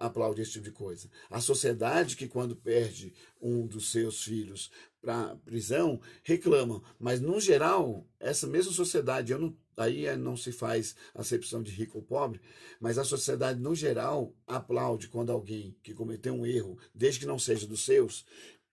[0.00, 1.08] aplaude esse tipo de coisa.
[1.30, 4.70] A sociedade que, quando perde um dos seus filhos
[5.02, 10.94] para prisão reclamam, mas no geral essa mesma sociedade, não, aí é, não se faz
[11.12, 12.40] acepção de rico ou pobre,
[12.80, 17.38] mas a sociedade no geral aplaude quando alguém que cometeu um erro, desde que não
[17.38, 18.24] seja dos seus,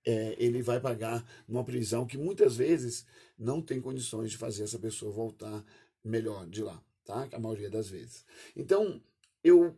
[0.06, 3.06] é, ele vai pagar numa prisão que muitas vezes
[3.38, 5.66] não tem condições de fazer essa pessoa voltar
[6.04, 7.28] melhor de lá, tá?
[7.34, 8.24] A maioria das vezes.
[8.56, 9.02] Então
[9.44, 9.76] eu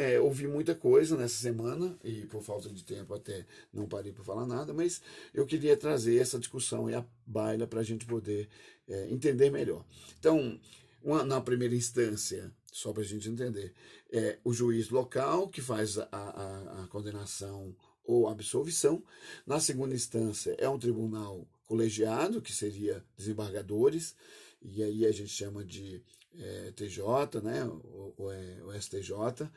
[0.00, 4.24] é, ouvi muita coisa nessa semana e por falta de tempo até não parei para
[4.24, 5.02] falar nada, mas
[5.34, 8.48] eu queria trazer essa discussão e a baila para a gente poder
[8.88, 9.84] é, entender melhor.
[10.18, 10.58] Então,
[11.02, 13.74] uma, na primeira instância, só para a gente entender,
[14.10, 19.02] é o juiz local que faz a, a, a condenação ou absolvição.
[19.46, 24.16] Na segunda instância, é um tribunal colegiado, que seria desembargadores,
[24.62, 26.02] e aí a gente chama de
[26.38, 29.48] é, TJ, né, o, o STJ,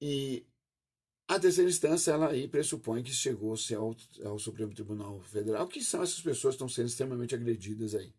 [0.00, 0.44] e
[1.26, 6.02] a terceira instância, ela aí pressupõe que chegou-se ao, ao Supremo Tribunal Federal, que são
[6.02, 8.12] essas pessoas que estão sendo extremamente agredidas aí.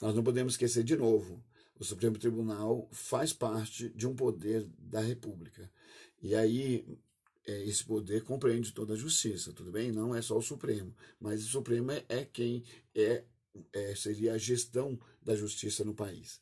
[0.00, 1.42] Nós não podemos esquecer de novo,
[1.78, 5.70] o Supremo Tribunal faz parte de um poder da República.
[6.20, 6.84] E aí
[7.46, 9.90] é, esse poder compreende toda a justiça, tudo bem?
[9.90, 12.62] Não é só o Supremo, mas o Supremo é, é quem
[12.94, 13.24] é,
[13.72, 16.40] é, seria a gestão da justiça no país.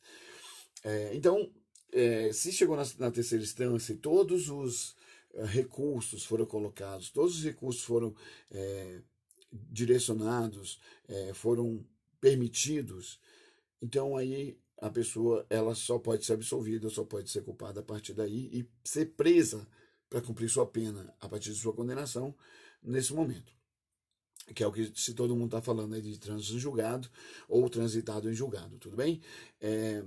[0.83, 1.51] É, então,
[1.91, 4.95] é, se chegou na, na, terceira instância e todos os
[5.33, 8.15] uh, recursos foram colocados, todos os recursos foram
[8.51, 9.01] é,
[9.51, 11.85] direcionados, é, foram
[12.19, 13.19] permitidos,
[13.81, 18.13] então aí a pessoa ela só pode ser absolvida, só pode ser culpada a partir
[18.13, 19.67] daí e ser presa
[20.09, 22.35] para cumprir sua pena a partir de sua condenação
[22.83, 23.57] nesse momento
[24.53, 27.09] que é o que se todo mundo está falando aí de trânsito em julgado
[27.47, 29.21] ou transitado em julgado, tudo bem?
[29.59, 30.03] É,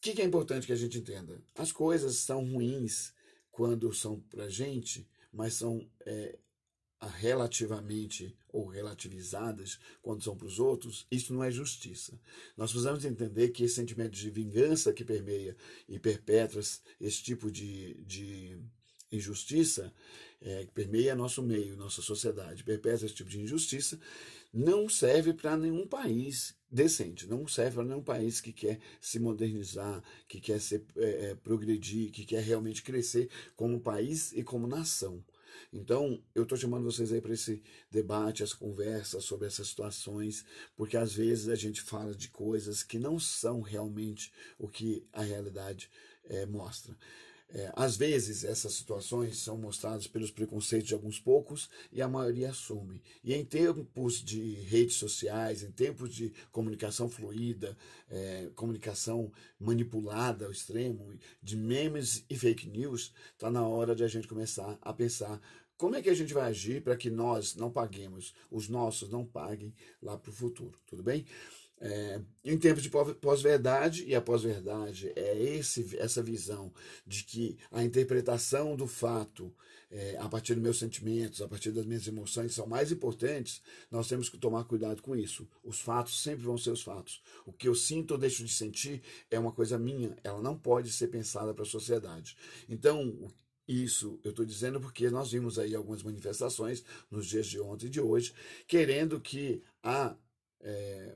[0.00, 1.42] que, que é importante que a gente entenda?
[1.54, 3.12] As coisas são ruins
[3.50, 6.38] quando são para gente, mas são é,
[7.18, 12.18] relativamente ou relativizadas quando são para os outros, isso não é justiça.
[12.56, 15.56] Nós precisamos entender que esse sentimento de vingança que permeia
[15.88, 18.58] e perpetra esse tipo de, de
[19.12, 19.92] injustiça,
[20.40, 23.98] é, que permeia nosso meio, nossa sociedade, perpetra esse tipo de injustiça,
[24.56, 30.02] não serve para nenhum país decente, não serve para nenhum país que quer se modernizar,
[30.26, 35.22] que quer ser, é, é, progredir, que quer realmente crescer como país e como nação.
[35.70, 40.42] Então, eu estou chamando vocês aí para esse debate, essa conversa sobre essas situações,
[40.74, 45.22] porque às vezes a gente fala de coisas que não são realmente o que a
[45.22, 45.90] realidade
[46.24, 46.96] é, mostra.
[47.48, 52.50] É, às vezes, essas situações são mostradas pelos preconceitos de alguns poucos e a maioria
[52.50, 53.00] assume.
[53.22, 57.76] E em tempos de redes sociais, em tempos de comunicação fluida,
[58.10, 59.30] é, comunicação
[59.60, 64.76] manipulada ao extremo, de memes e fake news, está na hora de a gente começar
[64.82, 65.40] a pensar
[65.76, 69.26] como é que a gente vai agir para que nós não paguemos, os nossos não
[69.26, 71.26] paguem lá para o futuro, tudo bem?
[71.78, 76.72] É, em tempos de pós-verdade, e a pós-verdade é esse, essa visão
[77.06, 79.54] de que a interpretação do fato,
[79.90, 83.60] é, a partir dos meus sentimentos, a partir das minhas emoções, são mais importantes,
[83.90, 85.46] nós temos que tomar cuidado com isso.
[85.62, 87.22] Os fatos sempre vão ser os fatos.
[87.44, 90.90] O que eu sinto ou deixo de sentir é uma coisa minha, ela não pode
[90.90, 92.38] ser pensada para a sociedade.
[92.70, 93.30] Então,
[93.68, 97.90] isso eu estou dizendo porque nós vimos aí algumas manifestações nos dias de ontem e
[97.90, 98.32] de hoje,
[98.66, 100.16] querendo que a.
[100.60, 101.14] É,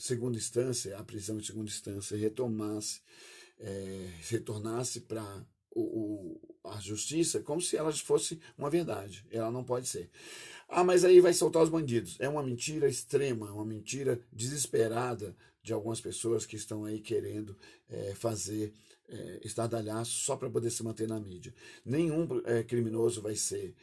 [0.00, 3.00] segunda instância, a prisão em segunda instância, retomasse,
[3.58, 5.44] é, retornasse para
[6.64, 9.24] a justiça como se ela fosse uma verdade.
[9.30, 10.10] Ela não pode ser.
[10.68, 12.16] Ah, mas aí vai soltar os bandidos.
[12.18, 17.56] É uma mentira extrema, uma mentira desesperada de algumas pessoas que estão aí querendo
[17.88, 18.72] é, fazer
[19.08, 21.52] é, estardalhaço só para poder se manter na mídia.
[21.84, 23.74] Nenhum é, criminoso vai ser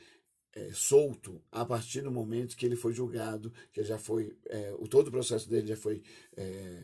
[0.57, 4.87] é, solto a partir do momento que ele foi julgado, que já foi é, o
[4.87, 6.01] todo o processo dele já foi
[6.35, 6.83] é,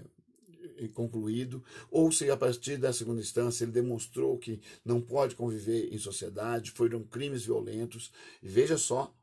[0.94, 5.98] concluído, ou se a partir da segunda instância ele demonstrou que não pode conviver em
[5.98, 8.12] sociedade, foram crimes violentos.
[8.42, 9.14] E veja só,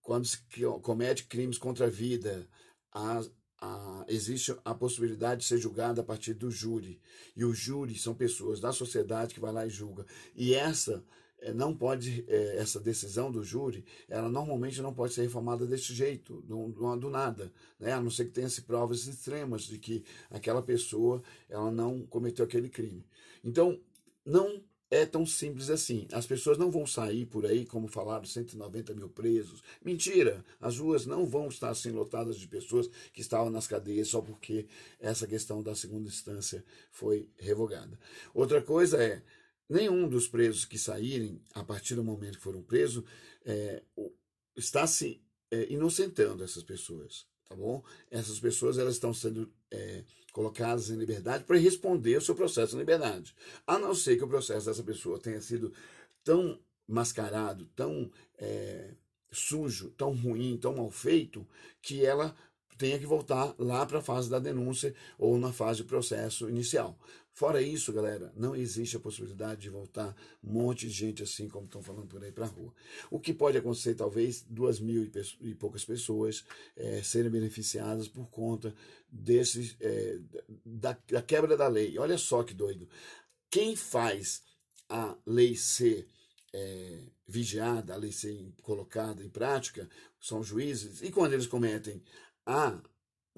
[0.00, 0.38] quando se
[0.82, 2.48] comete crimes contra a vida,
[2.92, 3.22] a,
[3.60, 7.00] a, existe a possibilidade de ser julgada a partir do júri.
[7.36, 10.06] E o júri são pessoas da sociedade que vai lá e julga.
[10.34, 11.04] E essa
[11.54, 16.42] não pode, é, essa decisão do júri, ela normalmente não pode ser reformada desse jeito,
[16.42, 17.92] do, do nada, né?
[17.92, 22.68] a não ser que tenha-se provas extremas de que aquela pessoa ela não cometeu aquele
[22.68, 23.04] crime.
[23.42, 23.80] Então,
[24.24, 26.08] não é tão simples assim.
[26.12, 29.62] As pessoas não vão sair por aí, como falaram, 190 mil presos.
[29.84, 30.44] Mentira!
[30.60, 34.66] As ruas não vão estar assim lotadas de pessoas que estavam nas cadeias só porque
[34.98, 37.98] essa questão da segunda instância foi revogada.
[38.34, 39.22] Outra coisa é
[39.70, 43.04] nenhum dos presos que saírem, a partir do momento que foram presos,
[43.44, 43.82] é,
[44.56, 47.82] está se é, inocentando essas pessoas, tá bom?
[48.10, 52.78] Essas pessoas elas estão sendo é, colocadas em liberdade para responder o seu processo de
[52.78, 53.34] liberdade,
[53.66, 55.72] a não ser que o processo dessa pessoa tenha sido
[56.24, 58.90] tão mascarado, tão é,
[59.30, 61.46] sujo, tão ruim, tão mal feito,
[61.80, 62.36] que ela
[62.76, 66.98] tenha que voltar lá para a fase da denúncia ou na fase do processo inicial.
[67.32, 71.64] Fora isso, galera, não existe a possibilidade de voltar um monte de gente assim, como
[71.64, 72.74] estão falando por aí para a rua.
[73.10, 75.10] O que pode acontecer, talvez, duas mil
[75.40, 76.44] e poucas pessoas
[76.76, 78.74] é, serem beneficiadas por conta
[79.08, 80.18] desse, é,
[80.64, 81.98] da, da quebra da lei.
[81.98, 82.88] Olha só que doido.
[83.50, 84.42] Quem faz
[84.88, 86.08] a lei ser
[86.52, 89.88] é, vigiada, a lei ser colocada em prática,
[90.20, 92.02] são juízes, e quando eles cometem
[92.44, 92.80] a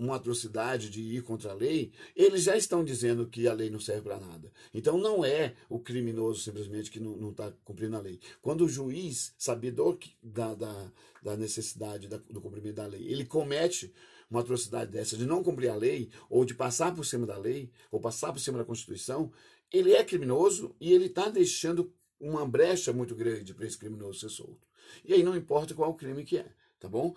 [0.04, 3.80] uma atrocidade de ir contra a lei, eles já estão dizendo que a lei não
[3.80, 4.52] serve para nada.
[4.74, 8.18] Então não é o criminoso simplesmente que não está cumprindo a lei.
[8.40, 10.92] Quando o juiz, sabedor da, da,
[11.22, 13.92] da necessidade da, do cumprimento da lei, ele comete
[14.30, 17.70] uma atrocidade dessa de não cumprir a lei, ou de passar por cima da lei,
[17.90, 19.30] ou passar por cima da Constituição,
[19.70, 24.30] ele é criminoso e ele está deixando uma brecha muito grande para esse criminoso ser
[24.30, 24.66] solto.
[25.04, 26.46] E aí não importa qual o crime que é,
[26.82, 27.14] tá bom?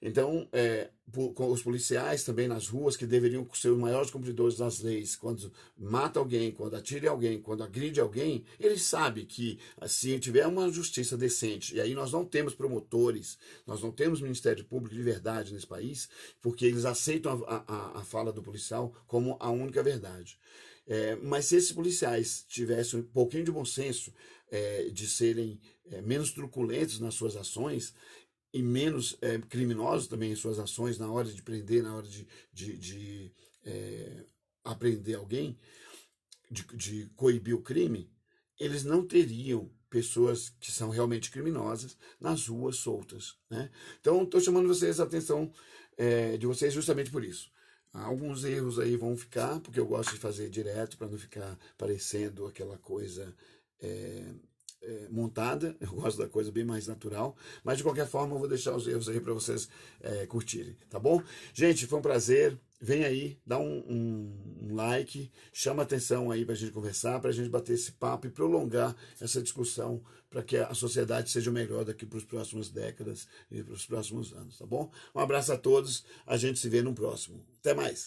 [0.00, 5.16] Então, é, os policiais também nas ruas, que deveriam ser os maiores cumpridores das leis,
[5.16, 10.70] quando mata alguém, quando atira alguém, quando agride alguém, eles sabem que se tiver uma
[10.70, 15.52] justiça decente, e aí nós não temos promotores, nós não temos Ministério Público de verdade
[15.52, 16.08] nesse país,
[16.40, 20.38] porque eles aceitam a, a, a fala do policial como a única verdade.
[20.86, 24.12] É, mas se esses policiais tivessem um pouquinho de bom senso,
[24.50, 27.92] é, de serem é, menos truculentos nas suas ações,
[28.52, 32.26] e menos é, criminosos também em suas ações na hora de prender, na hora de,
[32.52, 33.32] de, de
[33.64, 34.24] é,
[34.64, 35.58] apreender alguém,
[36.50, 38.10] de, de coibir o crime,
[38.58, 43.36] eles não teriam pessoas que são realmente criminosas nas ruas soltas.
[43.48, 43.70] Né?
[44.00, 45.52] Então, estou chamando vocês a atenção
[45.96, 47.50] é, de vocês justamente por isso.
[47.92, 52.46] Alguns erros aí vão ficar, porque eu gosto de fazer direto para não ficar parecendo
[52.46, 53.34] aquela coisa
[53.80, 54.24] é,
[54.82, 58.48] é, montada, eu gosto da coisa bem mais natural, mas de qualquer forma eu vou
[58.48, 59.68] deixar os erros aí para vocês
[60.00, 61.22] é, curtirem, tá bom?
[61.52, 66.54] Gente, foi um prazer, vem aí, dá um, um, um like, chama atenção aí para
[66.54, 70.56] a gente conversar, para a gente bater esse papo e prolongar essa discussão para que
[70.56, 74.66] a sociedade seja melhor daqui para as próximas décadas e para os próximos anos, tá
[74.66, 74.90] bom?
[75.14, 77.44] Um abraço a todos, a gente se vê no próximo.
[77.60, 78.06] Até mais!